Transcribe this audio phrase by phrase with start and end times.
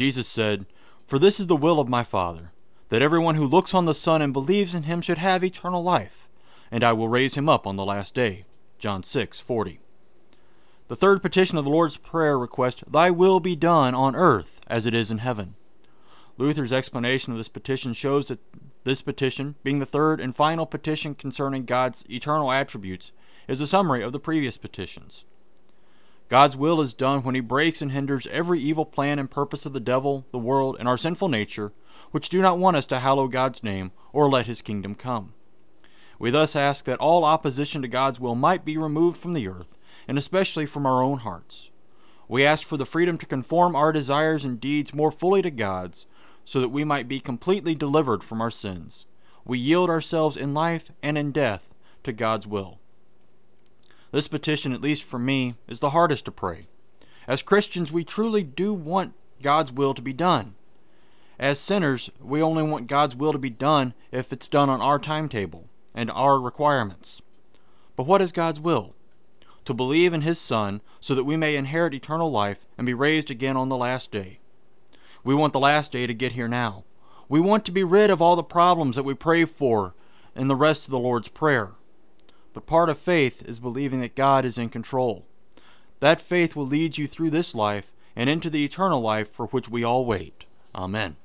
[0.00, 0.64] Jesus said,
[1.08, 2.52] For this is the will of my Father,
[2.88, 6.28] that everyone who looks on the Son and believes in him should have eternal life,
[6.70, 8.44] and I will raise him up on the last day.
[8.78, 9.80] John 6:40.
[10.86, 14.86] The third petition of the Lord's Prayer request, Thy will be done on earth as
[14.86, 15.56] it is in heaven.
[16.36, 18.38] Luther's explanation of this petition shows that
[18.84, 23.10] this petition, being the third and final petition concerning God's eternal attributes,
[23.48, 25.24] is a summary of the previous petitions.
[26.28, 29.72] God's will is done when he breaks and hinders every evil plan and purpose of
[29.72, 31.72] the devil, the world, and our sinful nature,
[32.10, 35.32] which do not want us to hallow God's name or let his kingdom come.
[36.18, 39.78] We thus ask that all opposition to God's will might be removed from the earth,
[40.06, 41.70] and especially from our own hearts.
[42.28, 46.04] We ask for the freedom to conform our desires and deeds more fully to God's,
[46.44, 49.06] so that we might be completely delivered from our sins.
[49.46, 51.72] We yield ourselves in life and in death
[52.04, 52.80] to God's will.
[54.10, 56.66] This petition, at least for me, is the hardest to pray.
[57.26, 59.12] As Christians, we truly do want
[59.42, 60.54] God's will to be done.
[61.38, 64.98] As sinners, we only want God's will to be done if it's done on our
[64.98, 67.20] timetable and our requirements.
[67.96, 68.94] But what is God's will?
[69.66, 73.30] To believe in His Son so that we may inherit eternal life and be raised
[73.30, 74.40] again on the last day.
[75.22, 76.84] We want the last day to get here now.
[77.28, 79.94] We want to be rid of all the problems that we pray for
[80.34, 81.72] in the rest of the Lord's Prayer.
[82.58, 85.24] But part of faith is believing that God is in control.
[86.00, 89.68] That faith will lead you through this life and into the eternal life for which
[89.68, 90.44] we all wait.
[90.74, 91.18] Amen.